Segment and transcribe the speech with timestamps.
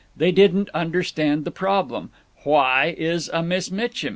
[0.17, 2.09] They didn't understand the problem,
[2.43, 4.09] "Why is a Miss Mitchin?"